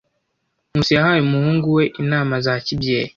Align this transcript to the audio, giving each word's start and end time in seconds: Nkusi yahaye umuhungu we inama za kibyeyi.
Nkusi 0.71 0.91
yahaye 0.97 1.19
umuhungu 1.23 1.65
we 1.77 1.83
inama 2.01 2.33
za 2.45 2.53
kibyeyi. 2.65 3.09